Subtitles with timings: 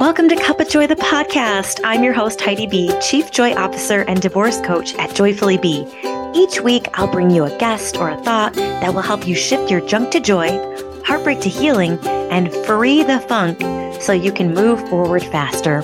[0.00, 1.80] Welcome to Cup of Joy, the podcast.
[1.82, 5.84] I'm your host, Heidi B., Chief Joy Officer and Divorce Coach at Joyfully Be.
[6.36, 9.72] Each week, I'll bring you a guest or a thought that will help you shift
[9.72, 10.50] your junk to joy,
[11.04, 13.60] heartbreak to healing, and free the funk
[14.00, 15.82] so you can move forward faster.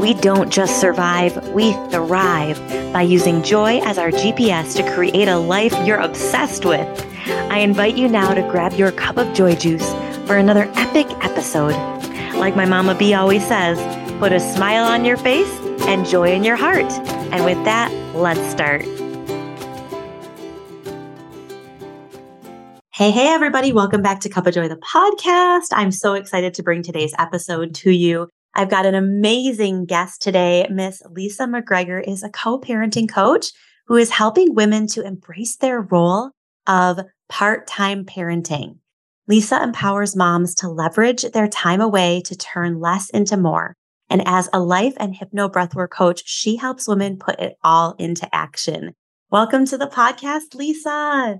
[0.00, 2.58] We don't just survive, we thrive
[2.92, 6.88] by using joy as our GPS to create a life you're obsessed with.
[7.28, 9.88] I invite you now to grab your cup of joy juice
[10.26, 11.93] for another epic episode.
[12.38, 13.78] Like my Mama B always says,
[14.18, 15.50] put a smile on your face
[15.86, 16.90] and joy in your heart.
[17.32, 18.82] And with that, let's start.
[22.92, 23.72] Hey, hey, everybody.
[23.72, 25.68] Welcome back to Cup of Joy, the podcast.
[25.72, 28.28] I'm so excited to bring today's episode to you.
[28.54, 30.66] I've got an amazing guest today.
[30.70, 33.52] Miss Lisa McGregor is a co parenting coach
[33.86, 36.30] who is helping women to embrace their role
[36.66, 38.78] of part time parenting.
[39.26, 43.74] Lisa empowers moms to leverage their time away to turn less into more.
[44.10, 48.28] And as a life and hypno breathwork coach, she helps women put it all into
[48.34, 48.94] action.
[49.30, 51.38] Welcome to the podcast, Lisa.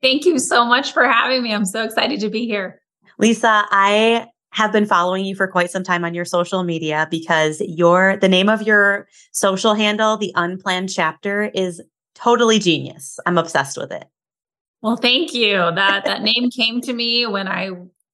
[0.00, 1.52] Thank you so much for having me.
[1.52, 2.80] I'm so excited to be here.
[3.18, 7.60] Lisa, I have been following you for quite some time on your social media because
[7.62, 11.82] your the name of your social handle, the unplanned chapter, is
[12.14, 13.18] totally genius.
[13.26, 14.04] I'm obsessed with it.
[14.84, 15.54] Well, thank you.
[15.54, 17.70] That that name came to me when I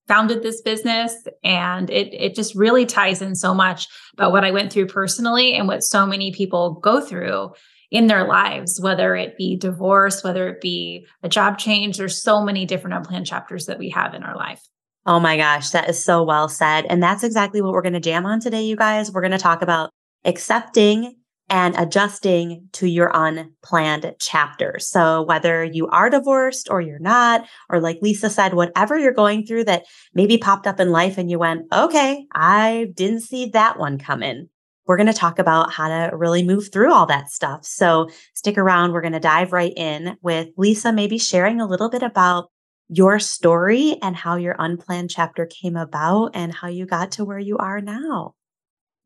[0.06, 4.52] founded this business and it it just really ties in so much about what I
[4.52, 7.50] went through personally and what so many people go through
[7.91, 11.98] in their lives, whether it be divorce, whether it be a job change.
[11.98, 14.62] There's so many different unplanned chapters that we have in our life.
[15.06, 16.86] Oh my gosh, that is so well said.
[16.88, 19.10] And that's exactly what we're going to jam on today, you guys.
[19.10, 19.91] We're going to talk about
[20.24, 21.16] accepting
[21.50, 24.76] and adjusting to your unplanned chapter.
[24.78, 29.44] So whether you are divorced or you're not, or like Lisa said, whatever you're going
[29.44, 29.84] through that
[30.14, 34.48] maybe popped up in life and you went, okay, I didn't see that one coming.
[34.86, 37.64] We're going to talk about how to really move through all that stuff.
[37.66, 38.92] So stick around.
[38.92, 42.50] We're going to dive right in with Lisa, maybe sharing a little bit about
[42.88, 47.38] your story and how your unplanned chapter came about and how you got to where
[47.38, 48.34] you are now.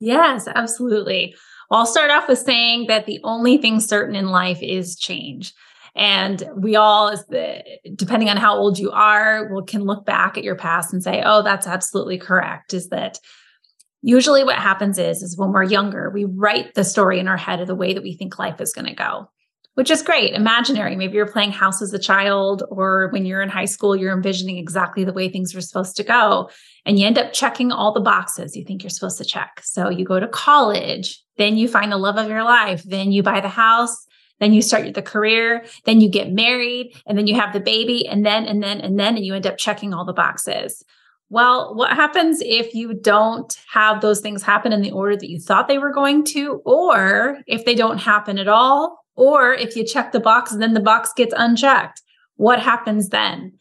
[0.01, 1.35] Yes, absolutely.
[1.75, 5.53] I'll start off with saying that the only thing certain in life is change.
[5.97, 7.15] And we all,
[7.95, 11.23] depending on how old you are, will can look back at your past and say,
[11.25, 13.19] "Oh, that's absolutely correct." Is that
[14.03, 17.61] usually what happens is is when we're younger, we write the story in our head
[17.61, 19.29] of the way that we think life is going to go
[19.75, 20.35] which is great.
[20.35, 20.97] Imaginary.
[20.97, 24.59] Maybe you're playing house as a child, or when you're in high school, you're envisioning
[24.59, 26.51] exactly the way things are supposed to go.
[26.87, 29.61] And you end up checking all the boxes you think you're supposed to check.
[29.63, 33.23] So you go to college, then you find the love of your life, then you
[33.23, 33.97] buy the house,
[34.41, 38.07] then you start the career, then you get married, and then you have the baby,
[38.07, 40.85] and then, and then, and then, and you end up checking all the boxes.
[41.31, 45.41] Well, what happens if you don't have those things happen in the order that you
[45.41, 49.85] thought they were going to, or if they don't happen at all, or if you
[49.85, 52.03] check the box and then the box gets unchecked,
[52.37, 53.53] what happens then?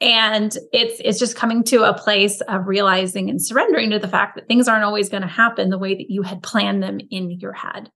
[0.00, 4.36] And it's it's just coming to a place of realizing and surrendering to the fact
[4.36, 7.32] that things aren't always going to happen the way that you had planned them in
[7.32, 7.90] your head.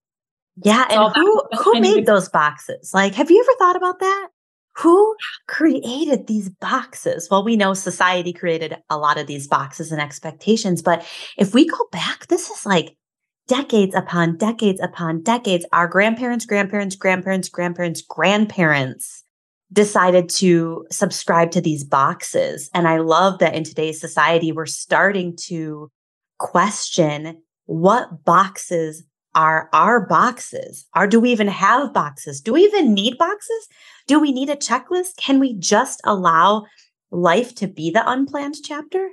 [0.57, 2.91] Yeah, so and who who made those boxes?
[2.93, 4.29] Like, have you ever thought about that?
[4.77, 5.15] Who
[5.49, 7.29] created these boxes?
[7.31, 11.67] Well, we know society created a lot of these boxes and expectations, but if we
[11.67, 12.97] go back, this is like
[13.49, 19.25] decades upon decades upon decades, our grandparents, grandparents, grandparents, grandparents, grandparents
[19.73, 22.69] decided to subscribe to these boxes.
[22.75, 25.91] And I love that in today's society, we're starting to
[26.39, 29.05] question what boxes
[29.35, 30.87] are our boxes?
[30.95, 32.41] Are do we even have boxes?
[32.41, 33.69] Do we even need boxes?
[34.07, 35.17] Do we need a checklist?
[35.17, 36.67] Can we just allow
[37.11, 39.09] life to be the unplanned chapter?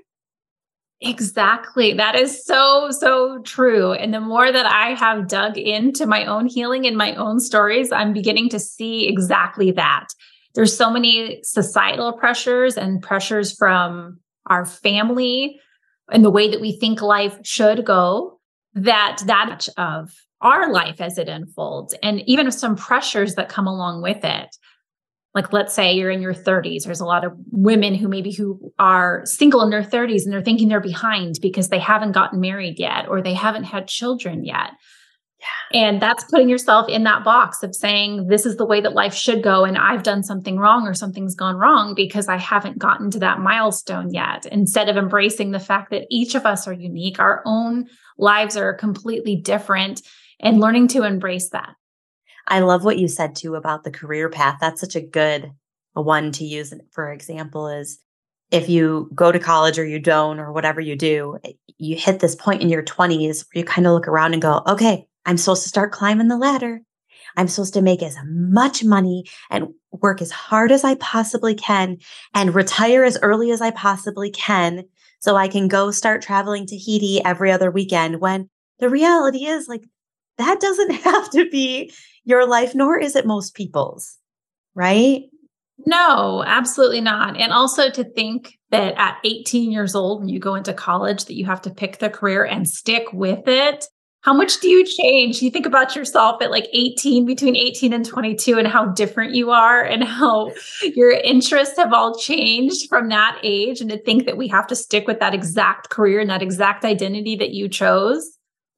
[1.01, 1.93] Exactly.
[1.93, 3.93] That is so, so true.
[3.93, 7.91] And the more that I have dug into my own healing and my own stories,
[7.91, 10.07] I'm beginning to see exactly that.
[10.55, 15.59] There's so many societal pressures and pressures from our family
[16.11, 18.39] and the way that we think life should go
[18.73, 20.11] that that much of
[20.41, 24.55] our life as it unfolds and even some pressures that come along with it
[25.35, 28.71] like let's say you're in your 30s there's a lot of women who maybe who
[28.79, 32.79] are single in their 30s and they're thinking they're behind because they haven't gotten married
[32.79, 34.71] yet or they haven't had children yet.
[35.71, 35.79] Yeah.
[35.81, 39.13] and that's putting yourself in that box of saying this is the way that life
[39.13, 43.09] should go and i've done something wrong or something's gone wrong because i haven't gotten
[43.11, 44.45] to that milestone yet.
[44.47, 47.87] Instead of embracing the fact that each of us are unique our own
[48.17, 50.01] lives are completely different
[50.41, 51.73] and learning to embrace that
[52.47, 54.57] I love what you said too about the career path.
[54.59, 55.51] That's such a good
[55.93, 57.99] one to use for example is
[58.51, 61.37] if you go to college or you don't, or whatever you do,
[61.77, 64.63] you hit this point in your 20s where you kind of look around and go,
[64.67, 66.81] okay, I'm supposed to start climbing the ladder.
[67.37, 71.97] I'm supposed to make as much money and work as hard as I possibly can
[72.33, 74.83] and retire as early as I possibly can
[75.19, 78.49] so I can go start traveling to Tahiti every other weekend when
[78.79, 79.83] the reality is like
[80.37, 84.17] that doesn't have to be your life, nor is it most people's,
[84.75, 85.23] right?
[85.85, 87.37] No, absolutely not.
[87.37, 91.35] And also to think that at 18 years old, when you go into college, that
[91.35, 93.85] you have to pick the career and stick with it.
[94.21, 95.41] How much do you change?
[95.41, 99.49] You think about yourself at like 18, between 18 and 22, and how different you
[99.51, 100.51] are and how
[100.83, 103.79] your interests have all changed from that age.
[103.79, 106.83] And to think that we have to stick with that exact career and that exact
[106.83, 108.29] identity that you chose,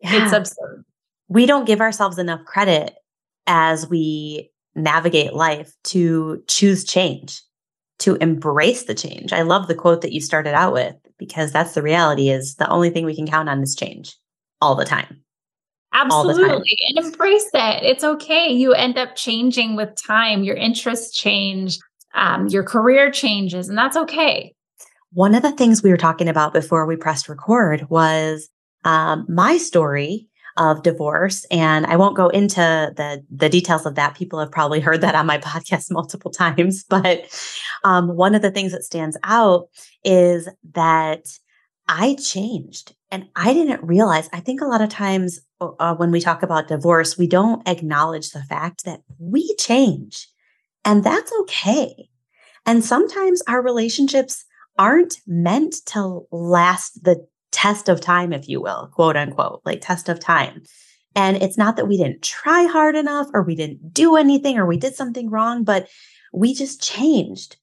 [0.02, 0.24] yeah.
[0.24, 0.86] it's absurd.
[1.28, 2.94] We don't give ourselves enough credit
[3.52, 7.42] as we navigate life to choose change,
[8.00, 9.34] to embrace the change.
[9.34, 12.70] I love the quote that you started out with because that's the reality is the
[12.70, 14.16] only thing we can count on is change
[14.62, 15.22] all the time.
[15.94, 16.48] Absolutely.
[16.48, 16.62] Time.
[16.96, 17.84] And embrace it.
[17.84, 18.48] It's okay.
[18.48, 20.44] You end up changing with time.
[20.44, 21.78] Your interests change,
[22.16, 24.56] um, your career changes, and that's okay.
[25.12, 28.48] One of the things we were talking about before we pressed record was
[28.86, 31.46] um, my story of divorce.
[31.52, 32.60] And I won't go into
[32.96, 34.16] the, the details of that.
[34.16, 36.84] People have probably heard that on my podcast multiple times.
[36.84, 37.26] But
[37.84, 39.68] um, one of the things that stands out
[40.04, 41.26] is that
[41.88, 44.30] I changed and I didn't realize.
[44.32, 48.32] I think a lot of times uh, when we talk about divorce, we don't acknowledge
[48.32, 50.28] the fact that we change
[50.86, 52.10] and that's okay.
[52.66, 54.46] And sometimes our relationships
[54.78, 60.10] aren't meant to last the test of time, if you will, quote unquote, like test
[60.10, 60.64] of time.
[61.16, 64.66] And it's not that we didn't try hard enough or we didn't do anything or
[64.66, 65.90] we did something wrong, but
[66.34, 67.58] we just changed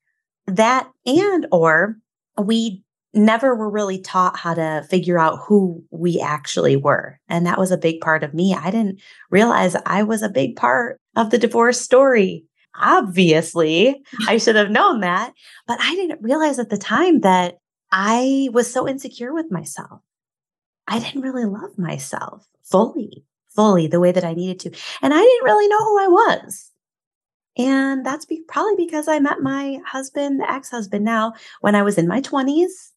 [0.46, 1.96] that and or
[2.36, 2.82] we
[3.14, 7.18] never were really taught how to figure out who we actually were.
[7.28, 8.54] And that was a big part of me.
[8.54, 9.00] I didn't
[9.30, 12.44] realize I was a big part of the divorce story.
[12.80, 13.96] Obviously,
[14.28, 15.32] I should have known that,
[15.66, 17.58] but I didn't realize at the time that
[17.90, 20.00] I was so insecure with myself.
[20.86, 24.78] I didn't really love myself fully, fully the way that I needed to.
[25.02, 26.70] And I didn't really know who I was.
[27.56, 31.98] And that's be- probably because I met my husband, ex husband now, when I was
[31.98, 32.92] in my 20s.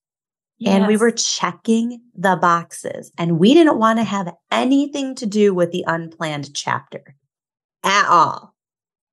[0.59, 0.75] Yes.
[0.75, 5.55] And we were checking the boxes, and we didn't want to have anything to do
[5.55, 7.15] with the unplanned chapter
[7.83, 8.50] at all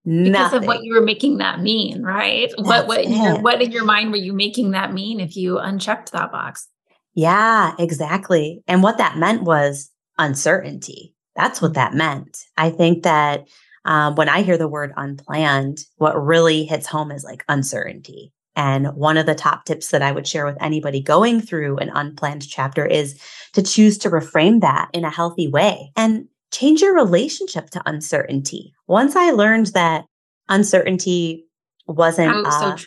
[0.09, 2.51] because of what you were making that mean, right?
[2.57, 6.13] That's what what what in your mind were you making that mean if you unchecked
[6.13, 6.67] that box?
[7.15, 8.63] Yeah, exactly.
[8.67, 11.15] And what that meant was uncertainty.
[11.37, 12.39] That's what that meant.
[12.57, 13.49] I think that
[13.85, 18.33] um, when I hear the word unplanned, what really hits home is like uncertainty.
[18.57, 21.91] And one of the top tips that I would share with anybody going through an
[21.91, 23.21] unplanned chapter is
[23.53, 25.93] to choose to reframe that in a healthy way.
[25.97, 28.73] And change your relationship to uncertainty.
[28.87, 30.05] Once I learned that
[30.49, 31.47] uncertainty
[31.87, 32.85] wasn't, oh, uh, so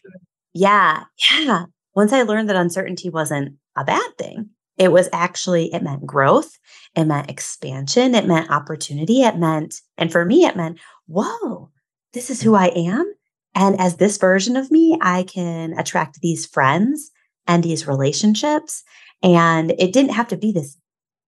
[0.53, 1.65] yeah, yeah.
[1.95, 6.57] Once I learned that uncertainty wasn't a bad thing, it was actually, it meant growth.
[6.95, 8.15] It meant expansion.
[8.15, 9.21] It meant opportunity.
[9.21, 11.69] It meant, and for me, it meant, whoa,
[12.13, 13.13] this is who I am.
[13.53, 17.11] And as this version of me, I can attract these friends
[17.47, 18.83] and these relationships.
[19.21, 20.77] And it didn't have to be this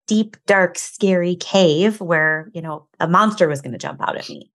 [0.07, 4.29] deep, dark, scary cave where, you know, a monster was going to jump out at
[4.29, 4.51] me.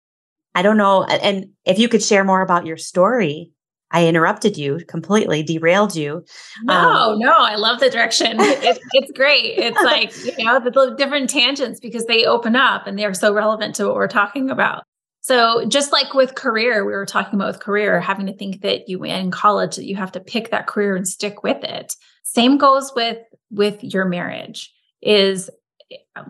[0.55, 1.05] I don't know.
[1.05, 3.53] And if you could share more about your story,
[3.91, 6.25] I interrupted you completely, derailed you.
[6.65, 8.39] No, um, no, I love the direction.
[8.41, 9.59] It, it's great.
[9.59, 13.75] It's like, you know, the different tangents because they open up and they're so relevant
[13.77, 14.83] to what we're talking about.
[15.21, 18.89] So just like with career, we were talking about with career, having to think that
[18.89, 21.95] you in college that you have to pick that career and stick with it.
[22.23, 23.19] Same goes with
[23.51, 24.73] with your marriage
[25.03, 25.51] is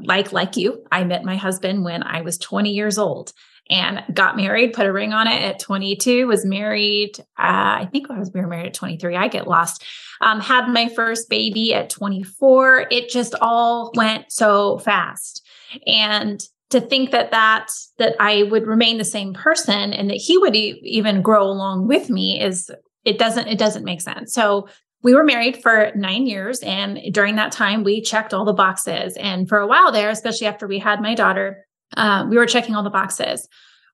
[0.04, 3.32] like like you i met my husband when i was 20 years old
[3.70, 8.10] and got married put a ring on it at 22 was married uh, i think
[8.10, 9.84] i was we were married at 23 i get lost
[10.20, 15.46] um, had my first baby at 24 it just all went so fast.
[15.86, 17.68] And to think that that
[17.98, 21.86] that i would remain the same person and that he would e- even grow along
[21.86, 22.70] with me is
[23.04, 24.32] it doesn't it doesn't make sense.
[24.32, 24.68] So
[25.02, 26.60] we were married for nine years.
[26.60, 29.16] And during that time, we checked all the boxes.
[29.16, 32.74] And for a while there, especially after we had my daughter, uh, we were checking
[32.74, 33.48] all the boxes.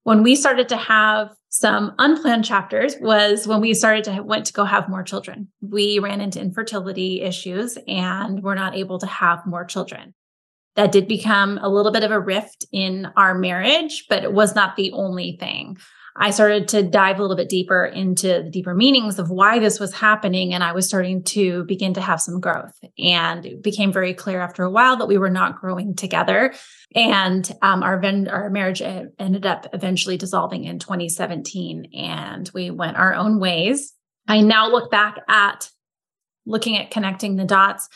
[0.05, 4.53] When we started to have some unplanned chapters was when we started to went to
[4.53, 5.49] go have more children.
[5.61, 10.15] We ran into infertility issues and were not able to have more children.
[10.77, 14.55] That did become a little bit of a rift in our marriage, but it was
[14.55, 15.77] not the only thing.
[16.15, 19.81] I started to dive a little bit deeper into the deeper meanings of why this
[19.81, 20.53] was happening.
[20.53, 22.79] And I was starting to begin to have some growth.
[22.99, 26.53] And it became very clear after a while that we were not growing together.
[26.95, 31.89] And um, our, ven- our marriage ended up eventually dissolving in 2017.
[31.95, 33.95] And we went our own ways.
[34.29, 35.71] I now look back at
[36.45, 37.89] looking at connecting the dots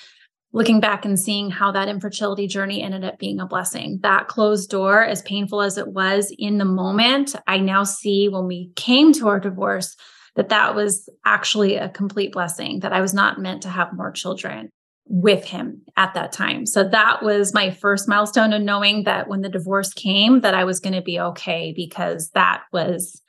[0.56, 3.98] looking back and seeing how that infertility journey ended up being a blessing.
[4.00, 8.46] That closed door, as painful as it was in the moment, I now see when
[8.46, 9.94] we came to our divorce
[10.34, 14.10] that that was actually a complete blessing, that I was not meant to have more
[14.10, 14.70] children
[15.04, 16.64] with him at that time.
[16.64, 20.64] So that was my first milestone of knowing that when the divorce came that I
[20.64, 23.20] was going to be okay because that was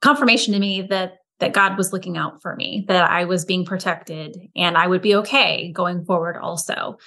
[0.00, 3.64] confirmation to me that that God was looking out for me, that I was being
[3.64, 6.98] protected and I would be okay going forward also.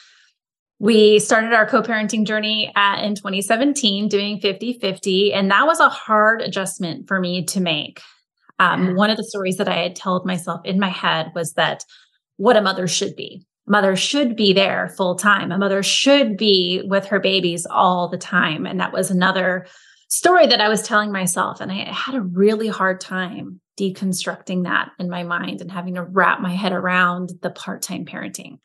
[0.77, 5.33] We started our co parenting journey at, in 2017, doing 50 50.
[5.33, 8.01] And that was a hard adjustment for me to make.
[8.59, 11.85] Um, one of the stories that I had told myself in my head was that
[12.35, 13.45] what a mother should be.
[13.65, 15.53] Mother should be there full time.
[15.53, 18.65] A mother should be with her babies all the time.
[18.65, 19.65] And that was another
[20.09, 21.61] story that I was telling myself.
[21.61, 26.03] And I had a really hard time deconstructing that in my mind and having to
[26.03, 28.59] wrap my head around the part time parenting.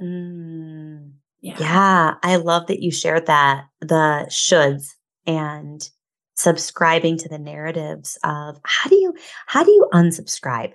[0.00, 1.56] Mm, yeah.
[1.58, 4.88] yeah, I love that you shared that the shoulds
[5.26, 5.88] and
[6.36, 9.14] subscribing to the narratives of how do you
[9.46, 10.72] how do you unsubscribe?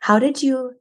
[0.00, 0.72] How did you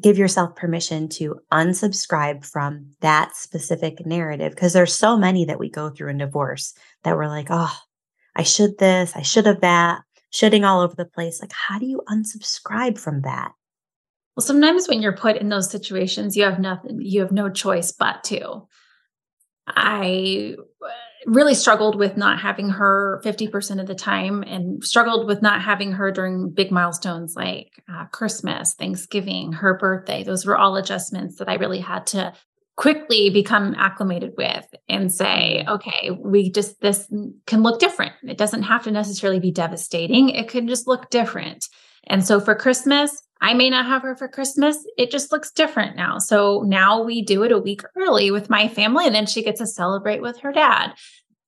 [0.00, 5.68] give yourself permission to unsubscribe from that specific narrative because there's so many that we
[5.70, 7.74] go through in divorce that we're like, "Oh,
[8.34, 10.00] I should this, I should have that."
[10.32, 11.40] Shitting all over the place.
[11.40, 13.52] Like, how do you unsubscribe from that?
[14.36, 17.92] Well, sometimes when you're put in those situations, you have nothing, you have no choice
[17.92, 18.66] but to.
[19.66, 20.88] I uh,
[21.26, 25.92] really struggled with not having her 50% of the time and struggled with not having
[25.92, 30.22] her during big milestones like uh, Christmas, Thanksgiving, her birthday.
[30.22, 32.32] Those were all adjustments that I really had to
[32.80, 35.68] quickly become acclimated with and say, mm-hmm.
[35.68, 37.06] okay, we just, this
[37.46, 38.14] can look different.
[38.22, 40.30] It doesn't have to necessarily be devastating.
[40.30, 41.68] It can just look different.
[42.06, 44.78] And so for Christmas, I may not have her for Christmas.
[44.96, 46.16] It just looks different now.
[46.16, 49.60] So now we do it a week early with my family, and then she gets
[49.60, 50.94] to celebrate with her dad.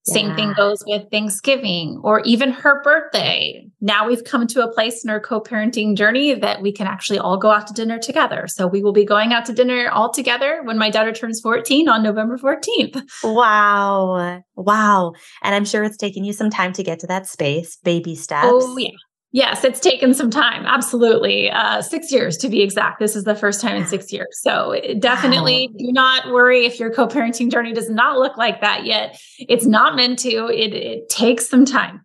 [0.06, 0.14] Yeah.
[0.14, 3.68] Same thing goes with Thanksgiving or even her birthday.
[3.80, 7.18] Now we've come to a place in our co parenting journey that we can actually
[7.18, 8.46] all go out to dinner together.
[8.48, 11.88] So we will be going out to dinner all together when my daughter turns 14
[11.88, 13.02] on November 14th.
[13.22, 14.42] Wow.
[14.56, 15.12] Wow.
[15.42, 18.48] And I'm sure it's taken you some time to get to that space, baby steps.
[18.48, 18.90] Oh, yeah.
[19.34, 20.66] Yes, it's taken some time.
[20.66, 21.50] Absolutely.
[21.50, 23.00] Uh, six years to be exact.
[23.00, 24.28] This is the first time in six years.
[24.42, 25.76] So definitely wow.
[25.78, 29.18] do not worry if your co parenting journey does not look like that yet.
[29.38, 32.04] It's not meant to, it, it takes some time.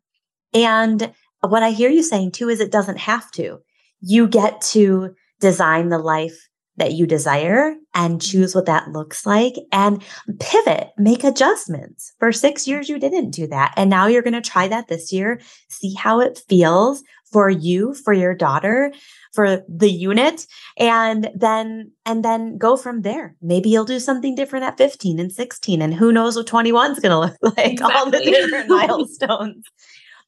[0.53, 3.59] And what I hear you saying too is it doesn't have to.
[3.99, 9.55] You get to design the life that you desire and choose what that looks like
[9.71, 10.03] and
[10.39, 12.13] pivot, make adjustments.
[12.19, 13.73] For six years, you didn't do that.
[13.75, 17.03] And now you're going to try that this year, see how it feels,
[17.37, 18.91] for you, for your daughter,
[19.31, 23.35] for the unit and then and then go from there.
[23.43, 26.99] Maybe you'll do something different at 15 and 16 and who knows what 21 is
[26.99, 27.95] going to look like exactly.
[27.95, 29.65] all the different milestones.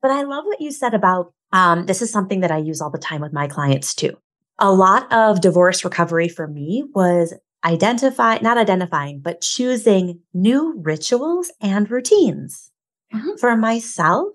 [0.04, 2.92] But I love what you said about um, this is something that I use all
[2.92, 4.16] the time with my clients too.
[4.60, 7.34] A lot of divorce recovery for me was
[7.66, 12.70] identify not identifying but choosing new rituals and routines
[13.12, 13.36] mm-hmm.
[13.40, 14.28] for myself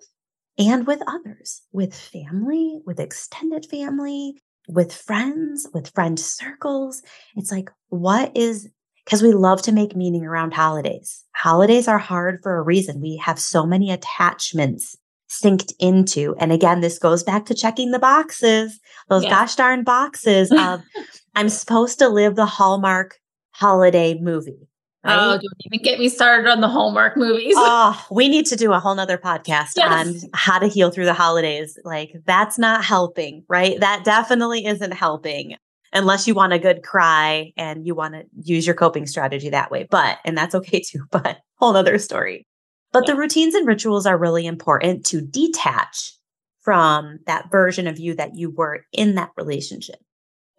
[0.58, 7.02] and with others, with family, with extended family, with friends, with friend circles.
[7.36, 8.68] It's like, what is,
[9.04, 11.24] because we love to make meaning around holidays.
[11.34, 13.00] Holidays are hard for a reason.
[13.00, 14.96] We have so many attachments
[15.28, 16.34] synced into.
[16.38, 20.82] And again, this goes back to checking the boxes, those gosh darn boxes of,
[21.34, 23.18] I'm supposed to live the Hallmark
[23.50, 24.68] holiday movie.
[25.04, 25.40] Oh, right?
[25.40, 27.54] Don't even get me started on the Hallmark movies.
[27.56, 30.24] oh, we need to do a whole nother podcast yes.
[30.24, 31.78] on how to heal through the holidays.
[31.84, 33.78] Like, that's not helping, right?
[33.80, 35.56] That definitely isn't helping
[35.92, 39.70] unless you want a good cry and you want to use your coping strategy that
[39.70, 39.86] way.
[39.88, 42.46] But, and that's okay too, but whole nother story.
[42.92, 46.14] But the routines and rituals are really important to detach
[46.60, 49.96] from that version of you that you were in that relationship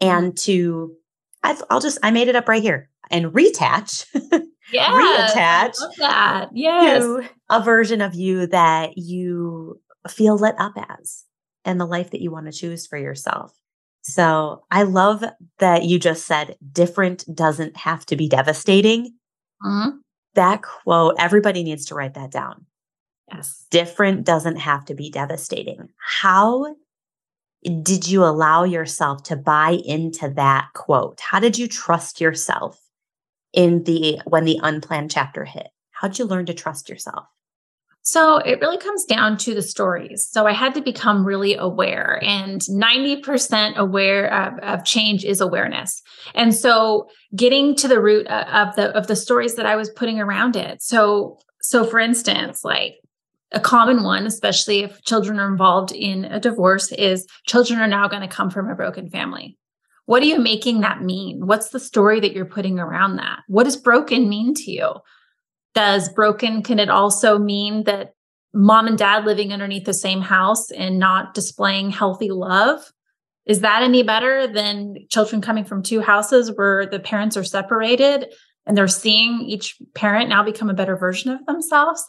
[0.01, 0.17] mm-hmm.
[0.17, 0.93] and to,
[1.43, 4.05] I've, I'll just, I made it up right here and retach,
[4.71, 6.50] yeah, reattach that.
[6.53, 7.03] Yes.
[7.03, 11.24] to a version of you that you feel lit up as
[11.63, 13.53] and the life that you want to choose for yourself.
[14.03, 15.24] So I love
[15.57, 19.15] that you just said different doesn't have to be devastating.
[19.65, 19.97] Mm-hmm.
[20.35, 22.65] That quote, everybody needs to write that down.
[23.31, 23.65] Yes.
[23.71, 25.89] Different doesn't have to be devastating.
[25.97, 26.75] How
[27.81, 31.19] did you allow yourself to buy into that quote?
[31.19, 32.79] How did you trust yourself
[33.55, 35.67] in the when the unplanned chapter hit?
[35.91, 37.25] How did you learn to trust yourself?
[38.07, 40.27] So it really comes down to the stories.
[40.29, 46.03] So I had to become really aware, and 90% aware of, of, change is awareness.
[46.35, 50.19] And so getting to the root of the of the stories that I was putting
[50.19, 50.83] around it.
[50.83, 52.97] So so for instance, like
[53.51, 58.07] a common one, especially if children are involved in a divorce, is children are now
[58.07, 59.57] going to come from a broken family.
[60.05, 61.47] What are you making that mean?
[61.47, 63.39] What's the story that you're putting around that?
[63.47, 64.93] What does broken mean to you?
[65.74, 68.13] Does broken, can it also mean that
[68.53, 72.91] mom and dad living underneath the same house and not displaying healthy love?
[73.45, 78.27] Is that any better than children coming from two houses where the parents are separated
[78.65, 82.03] and they're seeing each parent now become a better version of themselves?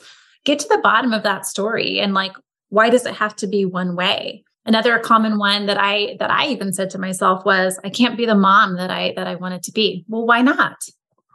[0.44, 2.32] Get to the bottom of that story and like,
[2.68, 4.44] why does it have to be one way?
[4.66, 8.26] Another common one that I that I even said to myself was, I can't be
[8.26, 10.04] the mom that I that I wanted to be.
[10.08, 10.76] Well, why not?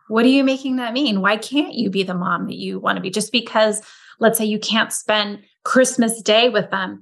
[0.09, 1.21] What are you making that mean?
[1.21, 3.09] Why can't you be the mom that you want to be?
[3.09, 3.81] Just because,
[4.19, 7.01] let's say, you can't spend Christmas Day with them,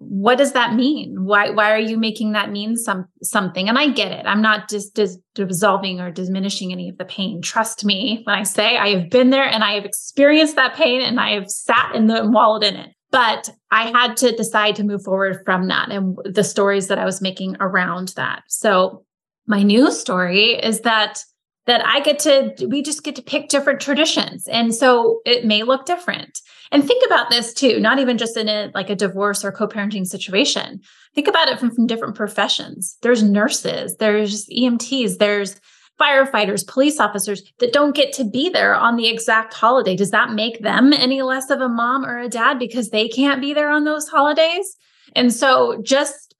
[0.00, 1.24] what does that mean?
[1.24, 3.68] Why why are you making that mean some something?
[3.68, 4.26] And I get it.
[4.26, 7.42] I'm not just dis- dissolving or diminishing any of the pain.
[7.42, 11.02] Trust me when I say I have been there and I have experienced that pain
[11.02, 12.90] and I have sat in the and wallowed in it.
[13.10, 17.04] But I had to decide to move forward from that and the stories that I
[17.04, 18.42] was making around that.
[18.48, 19.04] So
[19.46, 21.24] my new story is that
[21.68, 24.48] that I get to, we just get to pick different traditions.
[24.48, 26.40] And so it may look different.
[26.72, 30.06] And think about this too, not even just in a like a divorce or co-parenting
[30.06, 30.80] situation.
[31.14, 32.96] Think about it from, from different professions.
[33.02, 35.60] There's nurses, there's EMTs, there's
[35.98, 39.96] firefighters, police officers that don't get to be there on the exact holiday.
[39.96, 43.40] Does that make them any less of a mom or a dad because they can't
[43.40, 44.76] be there on those holidays?
[45.14, 46.34] And so just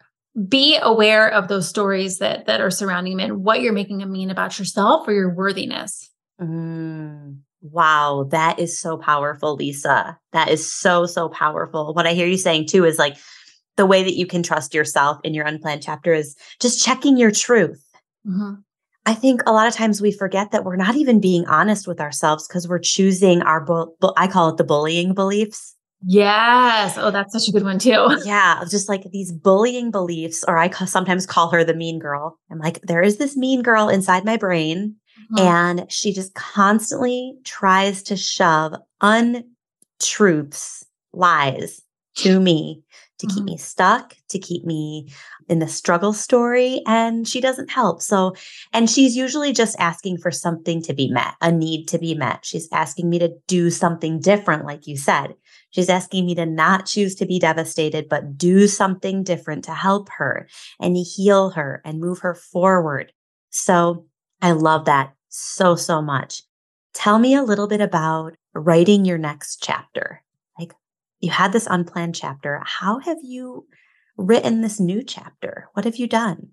[0.47, 4.13] be aware of those stories that that are surrounding you and what you're making them
[4.13, 6.11] mean about yourself or your worthiness.
[6.41, 10.19] Mm, wow, that is so powerful, Lisa.
[10.33, 11.93] That is so so powerful.
[11.95, 13.17] What I hear you saying too is like
[13.77, 17.31] the way that you can trust yourself in your unplanned chapter is just checking your
[17.31, 17.83] truth.
[18.27, 18.61] Mm-hmm.
[19.09, 21.99] I think a lot of times we forget that we're not even being honest with
[21.99, 25.75] ourselves because we're choosing our, bu- bu- I call it the bullying beliefs.
[26.05, 26.99] Yes.
[26.99, 28.07] Oh, that's such a good one too.
[28.27, 28.63] Yeah.
[28.71, 32.39] Just like these bullying beliefs, or I sometimes call her the mean girl.
[32.51, 34.97] I'm like, there is this mean girl inside my brain.
[35.33, 35.47] Mm-hmm.
[35.47, 41.81] And she just constantly tries to shove untruths, lies
[42.17, 42.83] to me
[43.19, 43.37] to mm-hmm.
[43.37, 45.13] keep me stuck, to keep me
[45.49, 46.83] in the struggle story.
[46.87, 48.03] And she doesn't help.
[48.03, 48.35] So,
[48.73, 52.45] and she's usually just asking for something to be met, a need to be met.
[52.45, 55.35] She's asking me to do something different, like you said.
[55.71, 60.09] She's asking me to not choose to be devastated, but do something different to help
[60.11, 60.49] her
[60.81, 63.13] and heal her and move her forward.
[63.51, 64.07] So
[64.41, 66.43] I love that so, so much.
[66.95, 70.23] Tell me a little bit about writing your next chapter.
[71.21, 72.63] You had this unplanned chapter.
[72.65, 73.67] How have you
[74.17, 75.69] written this new chapter?
[75.75, 76.49] What have you done?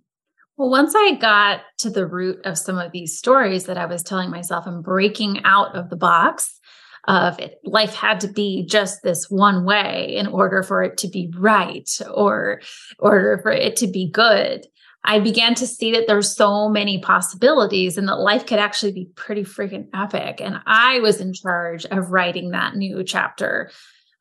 [0.58, 4.04] Well, once I got to the root of some of these stories that I was
[4.04, 6.60] telling myself and breaking out of the box,
[7.08, 7.60] of it.
[7.64, 11.90] Life had to be just this one way in order for it to be right
[12.14, 12.62] or
[13.00, 14.66] order for it to be good.
[15.04, 19.10] I began to see that there's so many possibilities and that life could actually be
[19.16, 20.42] pretty freaking epic.
[20.42, 23.72] And I was in charge of writing that new chapter.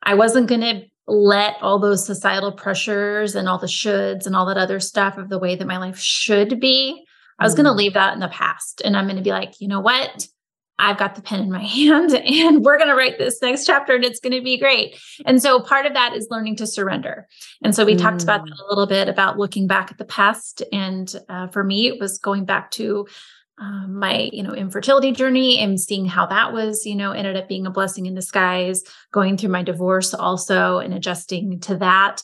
[0.04, 4.46] I wasn't going to let all those societal pressures and all the shoulds and all
[4.46, 7.04] that other stuff of the way that my life should be.
[7.38, 7.58] I was mm.
[7.58, 8.80] going to leave that in the past.
[8.84, 10.26] And I'm going to be like, you know what?
[10.78, 13.94] I've got the pen in my hand and we're going to write this next chapter
[13.94, 14.96] and it's going to be great.
[15.24, 17.28] And so part of that is learning to surrender.
[17.62, 18.00] And so we mm.
[18.00, 18.60] talked about that mm.
[18.60, 20.62] a little bit about looking back at the past.
[20.72, 23.06] And uh, for me, it was going back to
[23.58, 27.48] um, my you know infertility journey and seeing how that was you know ended up
[27.48, 32.22] being a blessing in disguise going through my divorce also and adjusting to that.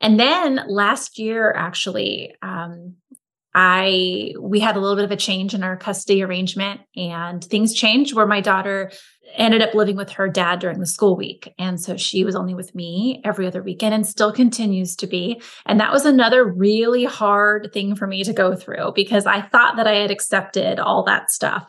[0.00, 2.96] And then last year actually um,
[3.54, 7.74] I we had a little bit of a change in our custody arrangement and things
[7.74, 8.90] changed where my daughter
[9.34, 11.52] ended up living with her dad during the school week.
[11.58, 15.40] And so she was only with me every other weekend and still continues to be.
[15.66, 19.76] And that was another really hard thing for me to go through because I thought
[19.76, 21.66] that I had accepted all that stuff.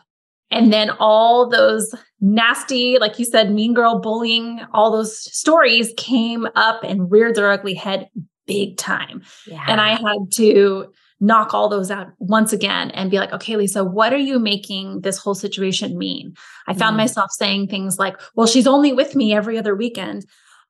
[0.50, 6.46] And then all those nasty like you said mean girl bullying all those stories came
[6.54, 8.08] up and reared their ugly head
[8.46, 9.22] big time.
[9.46, 9.64] Yeah.
[9.68, 10.92] and I had to
[11.24, 15.00] knock all those out once again and be like, okay, Lisa, what are you making
[15.00, 16.34] this whole situation mean?
[16.66, 16.98] I found mm.
[16.98, 20.26] myself saying things like, well, she's only with me every other weekend.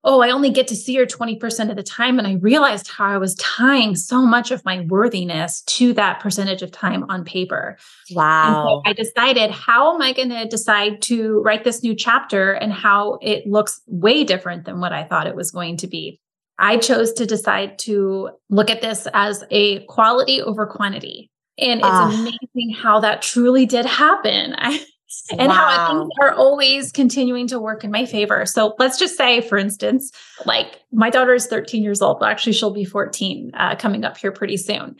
[0.07, 2.19] oh, I only get to see her 20% of the time.
[2.19, 6.61] And I realized how I was tying so much of my worthiness to that percentage
[6.62, 7.79] of time on paper.
[8.12, 8.83] Wow.
[8.85, 12.73] So I decided, how am I going to decide to write this new chapter and
[12.73, 16.21] how it looks way different than what I thought it was going to be?
[16.59, 21.31] I chose to decide to look at this as a quality over quantity.
[21.59, 24.55] And it's uh, amazing how that truly did happen.
[24.59, 24.85] I,
[25.31, 25.55] and wow.
[25.55, 28.45] how things are always continuing to work in my favor.
[28.47, 30.11] So let's just say, for instance,
[30.45, 32.19] like my daughter is 13 years old.
[32.21, 34.97] Well, actually, she'll be 14 uh, coming up here pretty soon.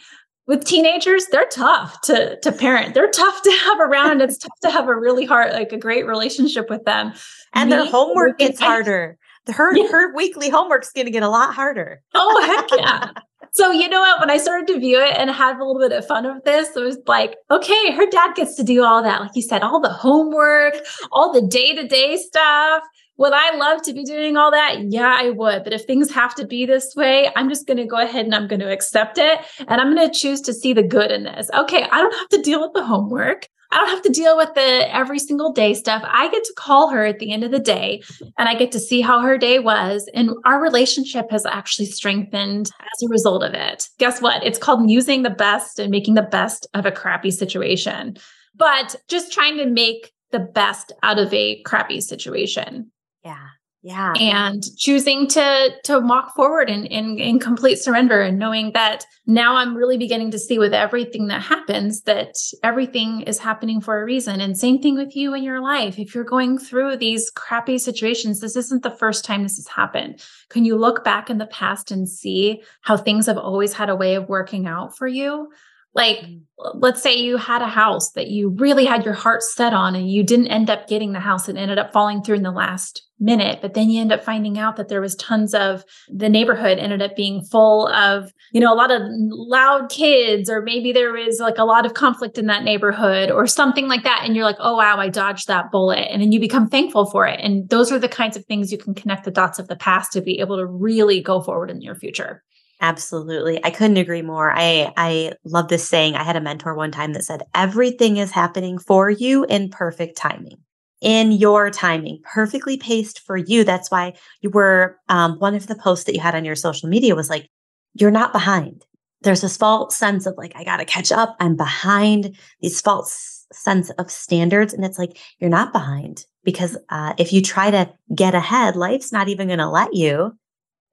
[0.47, 2.95] With teenagers, they're tough to to parent.
[2.95, 4.21] They're tough to have around.
[4.21, 7.15] It's tough to have a really hard, like a great relationship with them.
[7.55, 9.19] And Me, their homework gets harder.
[9.49, 9.89] Her yeah.
[9.89, 12.03] her weekly homework's going to get a lot harder.
[12.15, 13.11] Oh heck yeah!
[13.55, 14.19] So, you know what?
[14.19, 16.77] When I started to view it and have a little bit of fun of this,
[16.77, 19.21] it was like, okay, her dad gets to do all that.
[19.21, 20.75] Like you said, all the homework,
[21.13, 22.83] all the day to day stuff.
[23.17, 24.91] Would I love to be doing all that?
[24.91, 25.63] Yeah, I would.
[25.63, 28.35] But if things have to be this way, I'm just going to go ahead and
[28.35, 29.39] I'm going to accept it.
[29.69, 31.49] And I'm going to choose to see the good in this.
[31.55, 33.49] Okay, I don't have to deal with the homework.
[33.75, 36.05] I don't have to deal with the every single day stuff.
[36.07, 38.03] I get to call her at the end of the day
[38.39, 40.09] and I get to see how her day was.
[40.15, 43.89] And our relationship has actually strengthened as a result of it.
[43.99, 44.45] Guess what?
[44.45, 48.17] It's called using the best and making the best of a crappy situation,
[48.55, 52.93] but just trying to make the best out of a crappy situation.
[53.25, 53.49] Yeah
[53.85, 54.15] yeah.
[54.19, 59.57] And choosing to to walk forward in, in in complete surrender and knowing that now
[59.57, 64.05] i'm really beginning to see with everything that happens that everything is happening for a
[64.07, 64.41] reason.
[64.41, 65.99] And same thing with you in your life.
[65.99, 70.25] If you're going through these crappy situations this isn't the first time this has happened.
[70.49, 73.97] Can you look back in the past and see how things have always had a
[73.97, 75.51] way of working out for you
[75.95, 76.41] like, mm.
[76.75, 80.11] let's say you had a house that you really had your heart set on and
[80.11, 83.03] you didn't end up getting the house and ended up falling through in the last
[83.21, 86.79] minute, but then you end up finding out that there was tons of the neighborhood
[86.79, 91.13] ended up being full of, you know, a lot of loud kids, or maybe there
[91.13, 94.23] was like a lot of conflict in that neighborhood or something like that.
[94.25, 96.09] And you're like, oh, wow, I dodged that bullet.
[96.11, 97.41] And then you become thankful for it.
[97.41, 100.13] And those are the kinds of things you can connect the dots of the past
[100.13, 102.43] to be able to really go forward in your future.
[102.85, 103.65] Absolutely.
[103.65, 104.53] I couldn't agree more.
[104.55, 106.17] I I love this saying.
[106.17, 110.19] I had a mentor one time that said everything is happening for you in perfect
[110.19, 110.59] timing.
[111.01, 113.65] In your timing, perfectly paced for you.
[113.65, 116.91] That's why you were um, one of the posts that you had on your social
[116.91, 117.49] media was like,
[117.95, 118.85] you're not behind.
[119.23, 121.37] There's this false sense of like, I got to catch up.
[121.41, 124.75] I'm behind these false sense of standards.
[124.75, 129.11] And it's like, you're not behind because uh, if you try to get ahead, life's
[129.11, 130.37] not even going to let you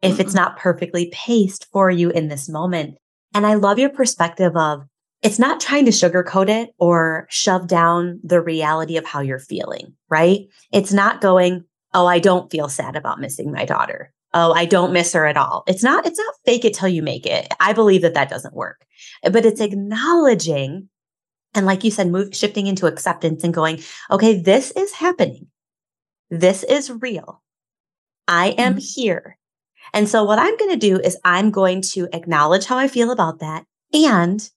[0.02, 2.98] if it's not perfectly paced for you in this moment.
[3.34, 4.84] And I love your perspective of
[5.22, 9.94] it's not trying to sugarcoat it or shove down the reality of how you're feeling,
[10.10, 10.48] right?
[10.72, 14.14] It's not going, Oh, I don't feel sad about missing my daughter.
[14.34, 15.64] Oh, I don't miss her at all.
[15.68, 17.54] It's not, it's not fake it till you make it.
[17.60, 18.86] I believe that that doesn't work,
[19.24, 20.88] but it's acknowledging.
[21.54, 25.48] And like you said, move, shifting into acceptance and going, okay, this is happening.
[26.30, 27.44] This is real.
[28.26, 29.02] I am mm-hmm.
[29.02, 29.38] here.
[29.94, 33.12] And so what I'm going to do is I'm going to acknowledge how I feel
[33.12, 33.66] about that.
[33.94, 34.50] And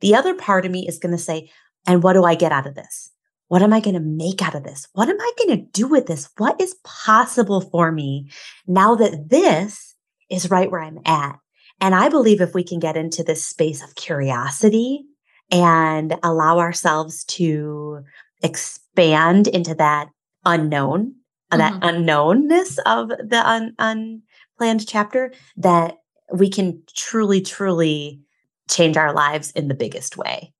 [0.00, 1.50] the other part of me is going to say,
[1.86, 3.10] and what do I get out of this?
[3.48, 4.86] What am I going to make out of this?
[4.92, 6.30] What am I going to do with this?
[6.38, 8.30] What is possible for me
[8.66, 9.96] now that this
[10.30, 11.36] is right where I'm at?
[11.80, 15.04] And I believe if we can get into this space of curiosity
[15.50, 18.04] and allow ourselves to
[18.42, 20.08] expand into that
[20.44, 21.14] unknown,
[21.52, 21.58] mm-hmm.
[21.58, 24.22] that unknownness of the un, un,
[24.60, 25.96] planned chapter that
[26.30, 28.20] we can truly, truly
[28.68, 30.52] change our lives in the biggest way.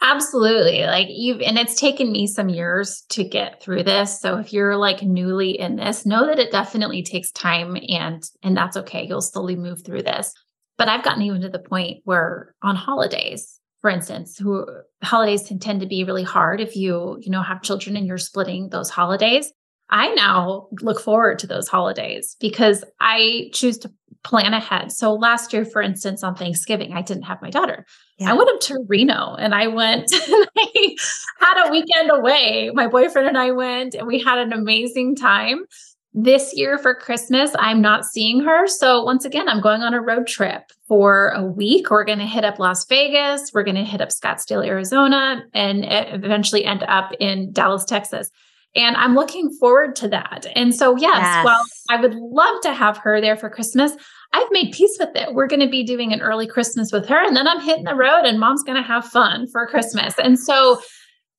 [0.00, 0.84] Absolutely.
[0.84, 4.18] Like you've, and it's taken me some years to get through this.
[4.18, 8.56] So if you're like newly in this, know that it definitely takes time and, and
[8.56, 9.06] that's okay.
[9.06, 10.32] You'll slowly move through this.
[10.78, 14.66] But I've gotten even to the point where on holidays, for instance, who
[15.02, 18.16] holidays can tend to be really hard if you, you know, have children and you're
[18.16, 19.52] splitting those holidays.
[19.94, 23.92] I now look forward to those holidays because I choose to
[24.24, 24.90] plan ahead.
[24.90, 27.86] So last year, for instance, on Thanksgiving, I didn't have my daughter.
[28.18, 28.32] Yeah.
[28.32, 30.96] I went up to Reno and I went and I
[31.38, 32.72] had a weekend away.
[32.74, 35.64] My boyfriend and I went and we had an amazing time.
[36.12, 38.66] This year for Christmas, I'm not seeing her.
[38.66, 41.90] So once again, I'm going on a road trip for a week.
[41.90, 43.52] We're going to hit up Las Vegas.
[43.54, 48.30] We're going to hit up Scottsdale, Arizona, and eventually end up in Dallas, Texas.
[48.76, 50.46] And I'm looking forward to that.
[50.56, 53.92] And so, yes, yes, while I would love to have her there for Christmas,
[54.32, 55.34] I've made peace with it.
[55.34, 57.94] We're going to be doing an early Christmas with her, and then I'm hitting the
[57.94, 60.14] road, and mom's going to have fun for Christmas.
[60.18, 60.80] And so,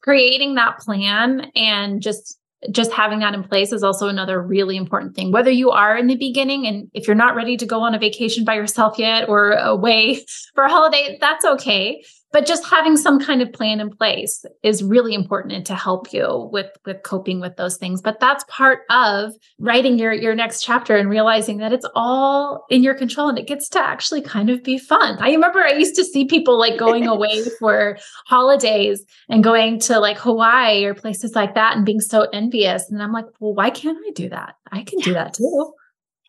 [0.02, 2.38] creating that plan and just
[2.72, 5.32] just having that in place is also another really important thing.
[5.32, 8.00] Whether you are in the beginning and if you're not ready to go on a
[8.00, 12.04] vacation by yourself yet or away for a holiday, that's okay
[12.36, 16.50] but just having some kind of plan in place is really important to help you
[16.52, 20.98] with with coping with those things but that's part of writing your your next chapter
[20.98, 24.62] and realizing that it's all in your control and it gets to actually kind of
[24.66, 29.42] be fun i remember i used to see people like going away for holidays and
[29.42, 33.28] going to like hawaii or places like that and being so envious and i'm like
[33.40, 35.06] well why can't i do that i can yes.
[35.06, 35.72] do that too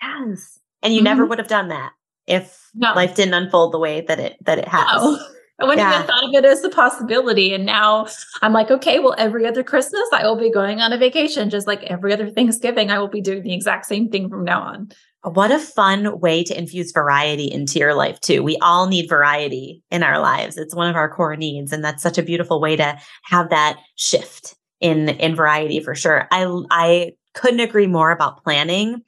[0.00, 1.06] yes and you mm-hmm.
[1.06, 1.90] never would have done that
[2.28, 2.92] if no.
[2.94, 5.18] life didn't unfold the way that it that it has no.
[5.58, 5.94] I wouldn't yeah.
[5.94, 7.54] even thought of it as a possibility.
[7.54, 8.08] And now
[8.42, 11.66] I'm like, okay, well, every other Christmas, I will be going on a vacation, just
[11.66, 14.90] like every other Thanksgiving, I will be doing the exact same thing from now on.
[15.22, 18.42] What a fun way to infuse variety into your life, too.
[18.42, 20.56] We all need variety in our lives.
[20.56, 21.72] It's one of our core needs.
[21.72, 26.28] And that's such a beautiful way to have that shift in, in variety for sure.
[26.30, 29.02] I, I couldn't agree more about planning.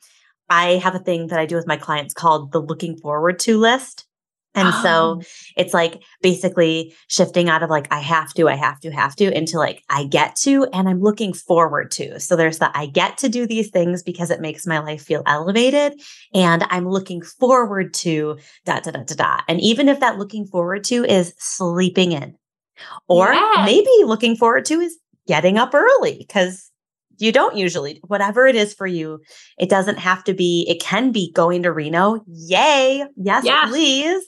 [0.49, 3.59] I have a thing that I do with my clients called the looking forward to
[3.59, 4.07] list.
[4.59, 4.83] And oh.
[4.83, 5.23] so
[5.57, 9.35] it's like basically shifting out of like, I have to, I have to, have to
[9.35, 12.19] into like, I get to, and I'm looking forward to.
[12.19, 15.23] So there's the I get to do these things because it makes my life feel
[15.27, 16.01] elevated.
[16.35, 19.41] And I'm looking forward to da, da, da, da, da.
[19.49, 22.35] And even if that looking forward to is sleeping in,
[23.09, 23.67] or yes.
[23.67, 26.71] maybe looking forward to is getting up early because
[27.19, 29.21] you don't usually whatever it is for you
[29.59, 33.69] it doesn't have to be it can be going to reno yay yes, yes.
[33.69, 34.25] please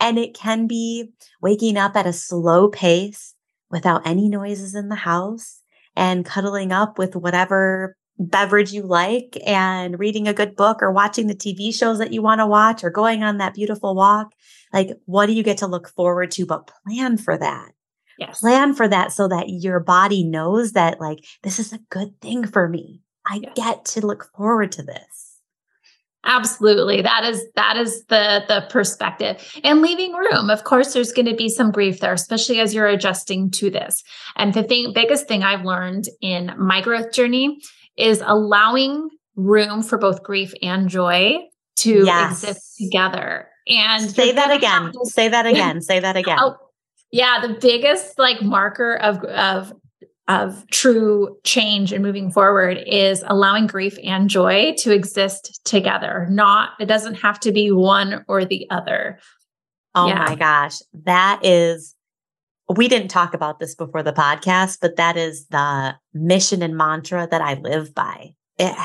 [0.00, 3.34] and it can be waking up at a slow pace
[3.70, 5.62] without any noises in the house
[5.94, 11.26] and cuddling up with whatever beverage you like and reading a good book or watching
[11.26, 14.32] the TV shows that you want to watch or going on that beautiful walk.
[14.72, 16.46] Like, what do you get to look forward to?
[16.46, 17.72] But plan for that.
[18.18, 18.40] Yes.
[18.40, 22.46] Plan for that so that your body knows that, like, this is a good thing
[22.46, 23.00] for me.
[23.26, 23.52] I yes.
[23.56, 25.29] get to look forward to this.
[26.24, 27.00] Absolutely.
[27.00, 29.58] That is that is the the perspective.
[29.64, 30.50] And leaving room.
[30.50, 34.02] Of course there's going to be some grief there, especially as you're adjusting to this.
[34.36, 37.60] And the thing biggest thing I've learned in my growth journey
[37.96, 41.38] is allowing room for both grief and joy
[41.78, 42.42] to yes.
[42.44, 43.48] exist together.
[43.66, 44.92] And say that again.
[45.04, 45.80] say that again.
[45.80, 46.38] Say that again.
[46.38, 46.56] Oh,
[47.12, 49.72] yeah, the biggest like marker of of
[50.30, 56.28] of true change and moving forward is allowing grief and joy to exist together.
[56.30, 59.18] Not, it doesn't have to be one or the other.
[59.96, 60.24] Oh yeah.
[60.24, 60.78] my gosh.
[61.04, 61.96] That is,
[62.68, 67.26] we didn't talk about this before the podcast, but that is the mission and mantra
[67.28, 68.34] that I live by.
[68.56, 68.76] It,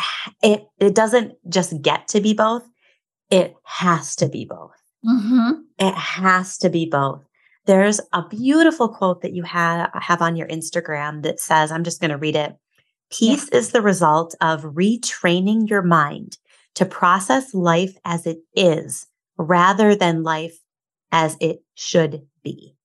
[0.41, 2.63] it, it doesn't just get to be both.
[3.29, 4.71] It has to be both.
[5.05, 5.61] Mm-hmm.
[5.77, 7.21] It has to be both.
[7.65, 11.99] There's a beautiful quote that you have, have on your Instagram that says, I'm just
[11.99, 12.55] going to read it.
[13.11, 13.57] Peace yeah.
[13.57, 16.37] is the result of retraining your mind
[16.75, 20.59] to process life as it is rather than life
[21.11, 22.75] as it should be.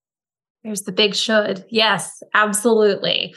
[0.62, 1.64] There's the big should.
[1.69, 3.35] Yes, absolutely.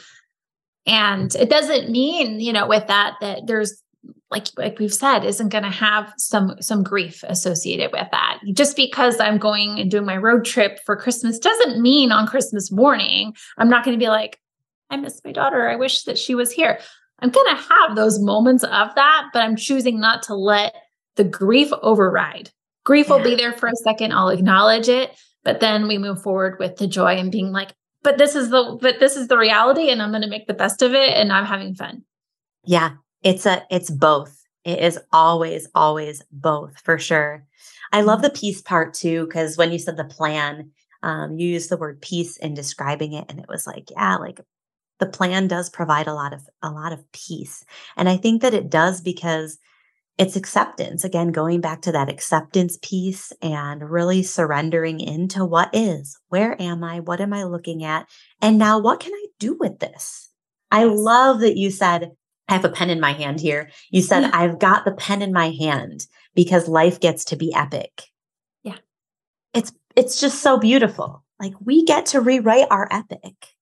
[0.86, 3.82] And it doesn't mean, you know, with that, that there's
[4.34, 8.40] like like we've said isn't going to have some some grief associated with that.
[8.52, 12.70] Just because i'm going and doing my road trip for christmas doesn't mean on christmas
[12.70, 14.40] morning i'm not going to be like
[14.90, 15.68] i miss my daughter.
[15.68, 16.78] I wish that she was here.
[17.20, 20.74] I'm going to have those moments of that but i'm choosing not to let
[21.16, 22.50] the grief override.
[22.82, 23.16] Grief yeah.
[23.16, 26.76] will be there for a second i'll acknowledge it but then we move forward with
[26.76, 30.02] the joy and being like but this is the but this is the reality and
[30.02, 32.02] i'm going to make the best of it and i'm having fun.
[32.64, 34.44] Yeah it's a it's both.
[34.64, 37.46] It is always always both for sure.
[37.92, 40.70] I love the peace part too because when you said the plan,
[41.02, 44.40] um, you used the word peace in describing it, and it was like, yeah, like
[45.00, 47.64] the plan does provide a lot of a lot of peace,
[47.96, 49.58] and I think that it does because
[50.18, 51.02] it's acceptance.
[51.02, 56.18] Again going back to that acceptance piece and really surrendering into what is.
[56.28, 57.00] Where am i?
[57.00, 58.06] What am i looking at?
[58.40, 60.30] And now what can i do with this?
[60.70, 62.12] I love that you said
[62.48, 63.70] I have a pen in my hand here.
[63.90, 64.30] You said, yeah.
[64.32, 68.02] I've got the pen in my hand because life gets to be epic.
[68.62, 68.76] Yeah.
[69.54, 71.24] It's it's just so beautiful.
[71.40, 73.54] Like we get to rewrite our epic,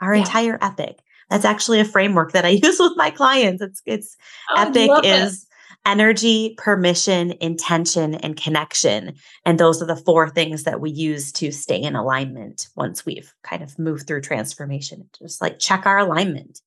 [0.00, 0.20] our yeah.
[0.20, 1.00] entire epic.
[1.30, 3.62] That's actually a framework that I use with my clients.
[3.62, 4.16] It's it's
[4.50, 5.46] oh, epic is.
[5.86, 9.14] Energy, permission, intention, and connection.
[9.44, 13.32] And those are the four things that we use to stay in alignment once we've
[13.42, 15.08] kind of moved through transformation.
[15.18, 16.60] Just like check our alignment.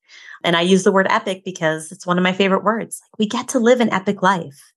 [0.43, 3.02] And I use the word epic because it's one of my favorite words.
[3.04, 4.74] Like we get to live an epic life.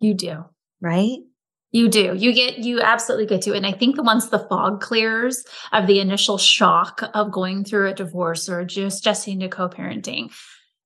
[0.00, 0.44] You do.
[0.80, 1.18] Right?
[1.70, 2.14] You do.
[2.14, 3.52] You get, you absolutely get to.
[3.52, 7.94] And I think once the fog clears of the initial shock of going through a
[7.94, 10.30] divorce or just adjusting to co parenting,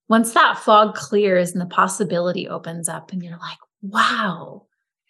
[0.09, 4.67] once that fog clears and the possibility opens up and you're like, wow,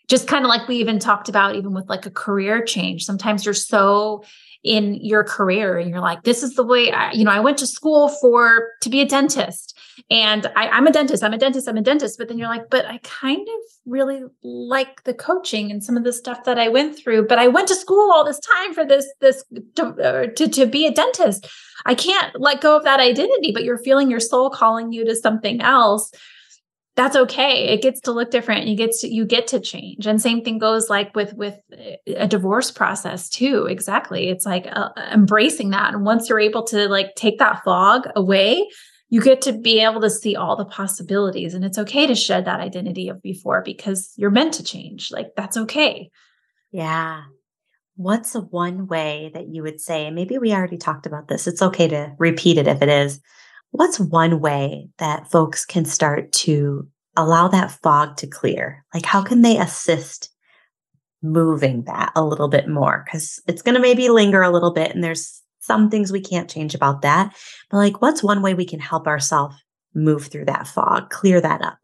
[0.09, 3.05] just kind of like we even talked about, even with like a career change.
[3.05, 4.25] Sometimes you're so
[4.63, 7.59] in your career and you're like, this is the way I, you know, I went
[7.59, 9.79] to school for to be a dentist
[10.11, 12.19] and I, I'm a dentist, I'm a dentist, I'm a dentist.
[12.19, 16.05] But then you're like, but I kind of really like the coaching and some of
[16.05, 18.85] the stuff that I went through, but I went to school all this time for
[18.85, 19.45] this, this
[19.77, 21.47] to, uh, to, to be a dentist.
[21.85, 25.17] I can't let go of that identity, but you're feeling your soul calling you to
[25.17, 26.12] something else.
[26.95, 27.69] That's okay.
[27.69, 28.67] It gets to look different.
[28.67, 30.07] You get to you get to change.
[30.07, 31.59] And same thing goes like with with
[32.07, 33.65] a divorce process too.
[33.65, 34.29] Exactly.
[34.29, 35.95] It's like uh, embracing that.
[35.95, 38.69] And once you're able to like take that fog away
[39.12, 42.46] you get to be able to see all the possibilities and it's okay to shed
[42.46, 46.11] that identity of before because you're meant to change like that's okay
[46.70, 47.22] yeah
[47.96, 51.87] what's one way that you would say maybe we already talked about this it's okay
[51.87, 53.20] to repeat it if it is
[53.72, 58.85] What's one way that folks can start to allow that fog to clear?
[58.92, 60.29] Like, how can they assist
[61.22, 63.03] moving that a little bit more?
[63.05, 66.51] Because it's going to maybe linger a little bit, and there's some things we can't
[66.51, 67.35] change about that.
[67.70, 69.57] But, like, what's one way we can help ourselves
[69.94, 71.79] move through that fog, clear that up?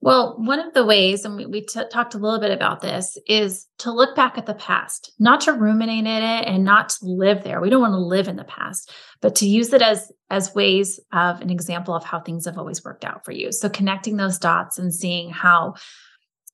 [0.00, 3.18] Well, one of the ways, and we, we t- talked a little bit about this,
[3.26, 6.98] is to look back at the past, not to ruminate in it and not to
[7.02, 7.60] live there.
[7.60, 11.00] We don't want to live in the past, but to use it as as ways
[11.12, 13.50] of an example of how things have always worked out for you.
[13.50, 15.74] So connecting those dots and seeing how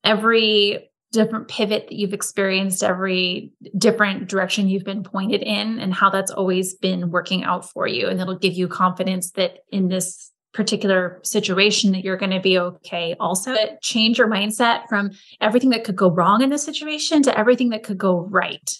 [0.05, 6.11] every different pivot that you've experienced, every different direction you've been pointed in, and how
[6.11, 8.09] that's always been working out for you.
[8.09, 12.59] And it'll give you confidence that in this particular situation that you're going to be
[12.59, 13.15] okay.
[13.21, 17.71] Also change your mindset from everything that could go wrong in the situation to everything
[17.71, 18.71] that could go right.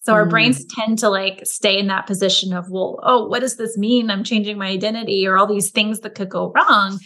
[0.00, 0.30] So our mm.
[0.30, 4.10] brains tend to like stay in that position of well oh what does this mean?
[4.10, 6.98] I'm changing my identity or all these things that could go wrong.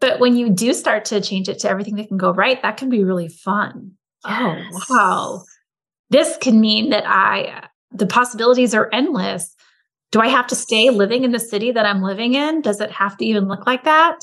[0.00, 2.76] But when you do start to change it to everything that can go right that
[2.76, 3.92] can be really fun
[4.24, 4.74] Oh, yes.
[4.74, 5.42] oh wow
[6.10, 9.54] this can mean that i the possibilities are endless
[10.10, 12.62] do I have to stay living in the city that I'm living in?
[12.62, 14.18] Does it have to even look like that?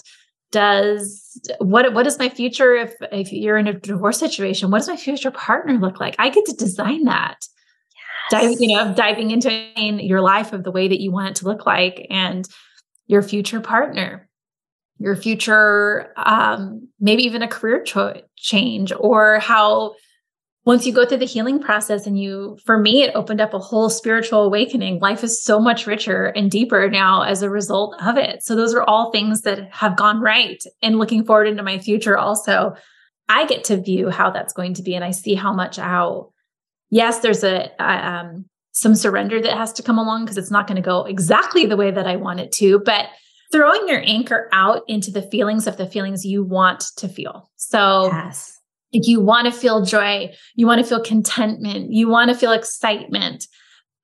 [0.51, 4.71] Does what what is my future if if you're in a divorce situation?
[4.71, 6.15] What does my future partner look like?
[6.19, 7.37] I get to design that.
[8.31, 8.41] Yes.
[8.41, 11.45] Dive, you know, diving into your life of the way that you want it to
[11.45, 12.47] look like and
[13.07, 14.26] your future partner,
[14.99, 19.93] your future, um, maybe even a career cho- change or how
[20.65, 23.59] once you go through the healing process and you for me it opened up a
[23.59, 24.99] whole spiritual awakening.
[24.99, 28.43] Life is so much richer and deeper now as a result of it.
[28.43, 32.17] So those are all things that have gone right and looking forward into my future
[32.17, 32.75] also.
[33.29, 36.31] I get to view how that's going to be and i see how much how
[36.89, 40.75] yes there's a um, some surrender that has to come along because it's not going
[40.75, 43.07] to go exactly the way that i want it to but
[43.51, 48.07] throwing your anchor out into the feelings of the feelings you want to feel so
[48.11, 48.57] yes
[48.91, 53.47] you want to feel joy, you want to feel contentment, you want to feel excitement,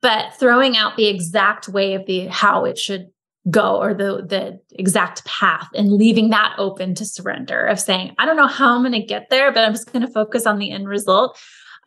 [0.01, 3.07] but throwing out the exact way of the how it should
[3.49, 8.25] go or the the exact path and leaving that open to surrender of saying I
[8.25, 10.59] don't know how I'm going to get there but I'm just going to focus on
[10.59, 11.37] the end result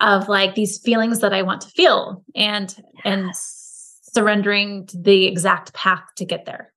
[0.00, 3.02] of like these feelings that I want to feel and yes.
[3.06, 6.74] and surrendering to the exact path to get there.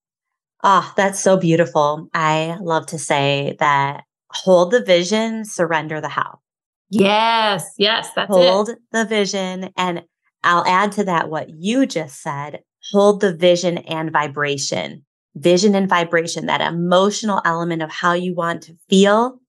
[0.61, 2.09] Ah, oh, that's so beautiful.
[2.13, 6.39] I love to say that hold the vision, surrender the how.
[6.89, 8.79] Yes, yes, that's hold it.
[8.91, 9.69] the vision.
[9.77, 10.03] And
[10.43, 15.05] I'll add to that what you just said hold the vision and vibration.
[15.35, 19.39] Vision and vibration, that emotional element of how you want to feel.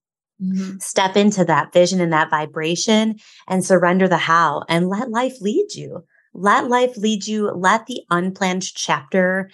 [0.41, 0.79] Mm-hmm.
[0.79, 3.17] Step into that vision and that vibration
[3.49, 6.05] and surrender the how and let life lead you.
[6.35, 7.51] Let life lead you.
[7.51, 9.51] Let the unplanned chapter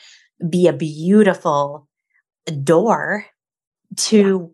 [0.48, 1.88] be a beautiful
[2.62, 3.26] door
[3.96, 4.52] to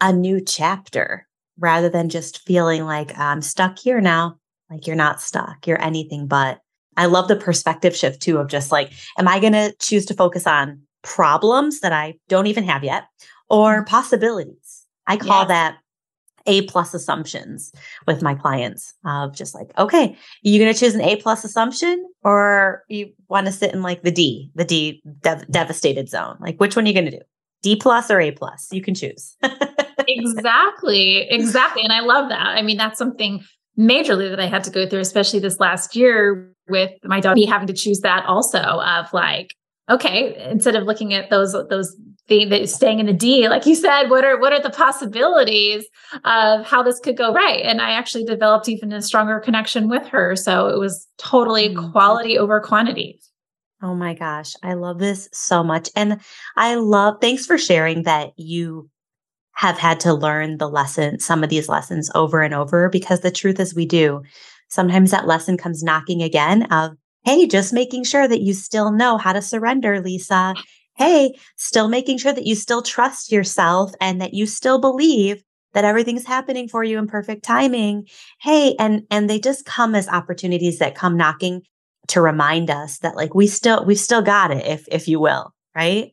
[0.00, 1.26] a new chapter
[1.58, 4.38] rather than just feeling like I'm stuck here now.
[4.70, 6.60] Like you're not stuck, you're anything but.
[6.94, 10.14] I love the perspective shift too of just like, am I going to choose to
[10.14, 13.04] focus on problems that I don't even have yet
[13.48, 13.86] or mm-hmm.
[13.86, 14.84] possibilities?
[15.06, 15.48] I call yes.
[15.48, 15.78] that
[16.46, 17.72] a plus assumptions
[18.06, 22.04] with my clients of just like, okay, you going to choose an A plus assumption
[22.24, 26.36] or you want to sit in like the D, the D dev- devastated zone?
[26.40, 27.22] Like, which one are you going to do?
[27.62, 28.68] D plus or A plus?
[28.72, 29.36] You can choose.
[30.08, 31.28] exactly.
[31.30, 31.82] Exactly.
[31.82, 32.48] And I love that.
[32.48, 33.44] I mean, that's something
[33.78, 37.66] majorly that I had to go through, especially this last year with my me having
[37.66, 39.54] to choose that also of like,
[39.90, 41.96] okay, instead of looking at those those
[42.44, 45.84] the, staying in the D, like you said, what are what are the possibilities
[46.24, 47.62] of how this could go right?
[47.62, 50.36] And I actually developed even a stronger connection with her.
[50.36, 51.92] So it was totally mm.
[51.92, 53.20] quality over quantity.
[53.82, 55.90] Oh my gosh, I love this so much.
[55.96, 56.20] And
[56.56, 58.88] I love, thanks for sharing that you
[59.54, 63.30] have had to learn the lesson, some of these lessons over and over, because the
[63.30, 64.22] truth is we do.
[64.68, 66.92] Sometimes that lesson comes knocking again of,
[67.24, 70.54] hey, just making sure that you still know how to surrender, Lisa.
[70.96, 75.84] Hey, still making sure that you still trust yourself and that you still believe that
[75.84, 78.06] everything's happening for you in perfect timing.
[78.40, 81.62] Hey, and and they just come as opportunities that come knocking
[82.08, 85.54] to remind us that like we still we've still got it if if you will,
[85.74, 86.12] right?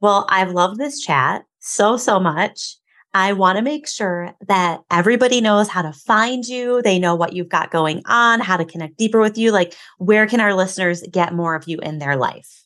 [0.00, 2.76] Well, I've loved this chat so so much.
[3.14, 6.80] I want to make sure that everybody knows how to find you.
[6.80, 9.52] They know what you've got going on, how to connect deeper with you.
[9.52, 12.61] Like, where can our listeners get more of you in their life?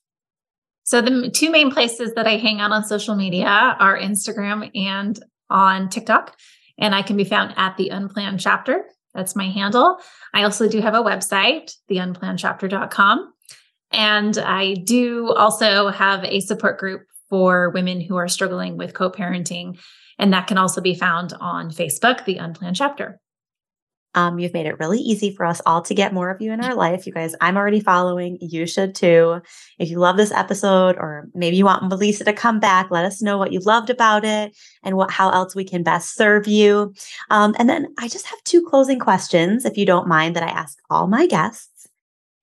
[0.87, 5.19] So, the two main places that I hang out on social media are Instagram and
[5.51, 6.37] on TikTok.
[6.79, 8.85] And I can be found at the Unplanned Chapter.
[9.13, 9.99] That's my handle.
[10.33, 13.33] I also do have a website, theunplannedchapter.com.
[13.91, 19.11] And I do also have a support group for women who are struggling with co
[19.11, 19.81] parenting.
[20.21, 23.21] And that can also be found on Facebook, The Unplanned Chapter.
[24.17, 26.65] Um, you've made it really easy for us all to get more of you in
[26.65, 27.07] our life.
[27.07, 28.39] You guys, I'm already following.
[28.41, 29.43] You should too.
[29.79, 33.21] If you love this episode, or maybe you want Melissa to come back, let us
[33.21, 36.95] know what you loved about it and what how else we can best serve you.
[37.31, 40.49] Um, and then I just have two closing questions, if you don't mind, that I
[40.49, 41.87] ask all my guests.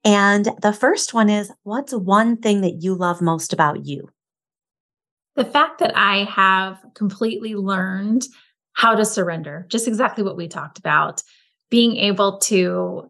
[0.06, 4.10] And the first one is, what's one thing that you love most about you?
[5.36, 8.26] The fact that I have completely learned
[8.74, 11.24] how to surrender, just exactly what we talked about
[11.74, 13.10] being able to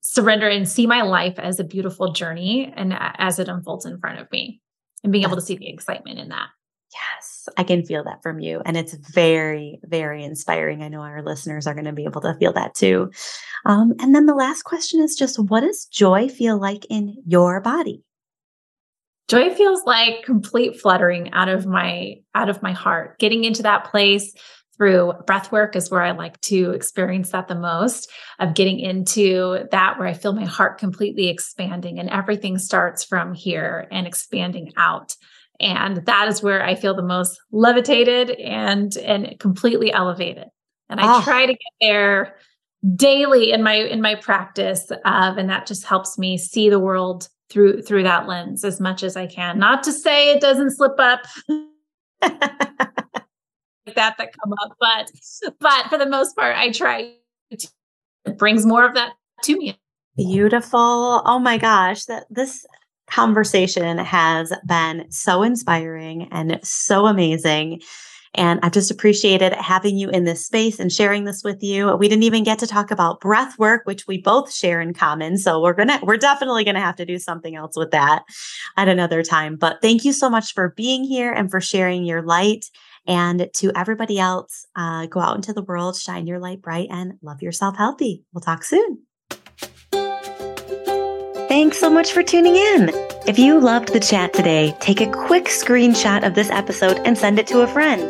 [0.00, 4.18] surrender and see my life as a beautiful journey and as it unfolds in front
[4.18, 4.60] of me
[5.04, 6.48] and being able to see the excitement in that.
[6.92, 8.62] Yes, I can feel that from you.
[8.66, 10.82] And it's very, very inspiring.
[10.82, 13.12] I know our listeners are going to be able to feel that too.
[13.64, 17.60] Um, and then the last question is just what does joy feel like in your
[17.60, 18.02] body?
[19.28, 23.84] Joy feels like complete fluttering out of my out of my heart, getting into that
[23.84, 24.34] place
[24.80, 29.66] through breath work is where I like to experience that the most of getting into
[29.72, 34.72] that where I feel my heart completely expanding and everything starts from here and expanding
[34.78, 35.14] out.
[35.60, 40.46] And that is where I feel the most levitated and and completely elevated.
[40.88, 41.22] And I oh.
[41.24, 42.36] try to get there
[42.96, 47.28] daily in my in my practice of and that just helps me see the world
[47.50, 49.58] through through that lens as much as I can.
[49.58, 51.20] Not to say it doesn't slip up.
[53.94, 55.10] that that come up, but
[55.60, 57.14] but for the most part, I try.
[57.50, 57.68] To,
[58.26, 59.14] it brings more of that
[59.44, 59.78] to me.
[60.16, 61.22] Beautiful.
[61.24, 62.66] Oh my gosh, that this
[63.08, 67.80] conversation has been so inspiring and so amazing.
[68.34, 71.96] And I've just appreciated having you in this space and sharing this with you.
[71.96, 75.36] We didn't even get to talk about breath work, which we both share in common.
[75.36, 78.22] So we're going to, we're definitely going to have to do something else with that
[78.76, 79.56] at another time.
[79.56, 82.66] But thank you so much for being here and for sharing your light
[83.06, 87.14] and to everybody else, uh, go out into the world, shine your light bright, and
[87.22, 88.24] love yourself healthy.
[88.32, 89.02] We'll talk soon.
[91.50, 92.90] Thanks so much for tuning in.
[93.26, 97.38] If you loved the chat today, take a quick screenshot of this episode and send
[97.38, 98.08] it to a friend.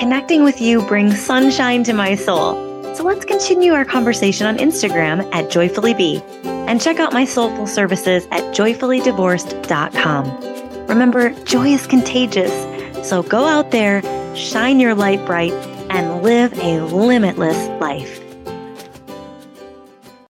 [0.00, 2.54] Connecting with you brings sunshine to my soul.
[2.94, 8.26] So let's continue our conversation on Instagram at joyfullybe and check out my soulful services
[8.30, 10.86] at joyfullydivorced.com.
[10.86, 12.77] Remember, joy is contagious.
[13.04, 14.02] So go out there
[14.38, 15.52] shine your light bright,
[15.90, 18.27] and live a limitless life.